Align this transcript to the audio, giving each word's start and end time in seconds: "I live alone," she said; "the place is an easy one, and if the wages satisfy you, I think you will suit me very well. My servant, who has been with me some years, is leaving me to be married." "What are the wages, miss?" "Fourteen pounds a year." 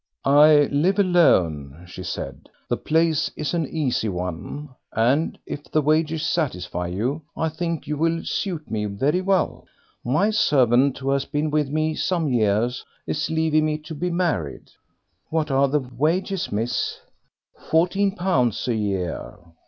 "I 0.25 0.67
live 0.71 0.97
alone," 0.97 1.83
she 1.87 2.01
said; 2.01 2.49
"the 2.67 2.75
place 2.75 3.29
is 3.35 3.53
an 3.53 3.67
easy 3.67 4.09
one, 4.09 4.69
and 4.91 5.37
if 5.45 5.65
the 5.65 5.83
wages 5.83 6.25
satisfy 6.25 6.87
you, 6.87 7.21
I 7.37 7.49
think 7.49 7.85
you 7.85 7.97
will 7.97 8.23
suit 8.25 8.71
me 8.71 8.85
very 8.85 9.21
well. 9.21 9.67
My 10.03 10.31
servant, 10.31 10.97
who 10.97 11.11
has 11.11 11.25
been 11.25 11.51
with 11.51 11.69
me 11.69 11.93
some 11.93 12.27
years, 12.29 12.83
is 13.05 13.29
leaving 13.29 13.63
me 13.65 13.77
to 13.77 13.93
be 13.93 14.09
married." 14.09 14.71
"What 15.29 15.51
are 15.51 15.67
the 15.67 15.87
wages, 15.95 16.51
miss?" 16.51 16.97
"Fourteen 17.69 18.15
pounds 18.15 18.67
a 18.67 18.73
year." 18.75 19.37